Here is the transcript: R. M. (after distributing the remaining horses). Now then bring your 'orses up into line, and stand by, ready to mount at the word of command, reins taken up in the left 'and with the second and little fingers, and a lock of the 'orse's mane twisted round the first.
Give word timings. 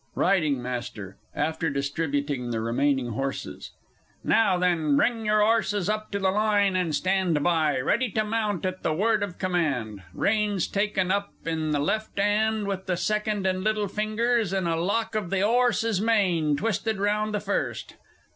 R. 0.17 0.33
M. 0.33 0.65
(after 1.35 1.69
distributing 1.69 2.49
the 2.49 2.59
remaining 2.59 3.09
horses). 3.11 3.69
Now 4.23 4.57
then 4.57 4.95
bring 4.95 5.27
your 5.27 5.43
'orses 5.43 5.89
up 5.89 6.15
into 6.15 6.27
line, 6.31 6.75
and 6.75 6.95
stand 6.95 7.43
by, 7.43 7.79
ready 7.79 8.09
to 8.13 8.23
mount 8.23 8.65
at 8.65 8.81
the 8.81 8.95
word 8.95 9.21
of 9.21 9.37
command, 9.37 10.01
reins 10.15 10.65
taken 10.67 11.11
up 11.11 11.31
in 11.45 11.69
the 11.69 11.77
left 11.79 12.17
'and 12.17 12.65
with 12.65 12.87
the 12.87 12.97
second 12.97 13.45
and 13.45 13.63
little 13.63 13.87
fingers, 13.87 14.53
and 14.53 14.67
a 14.67 14.75
lock 14.75 15.13
of 15.13 15.29
the 15.29 15.43
'orse's 15.43 16.01
mane 16.01 16.57
twisted 16.57 16.97
round 16.97 17.31
the 17.31 17.39
first. 17.39 17.93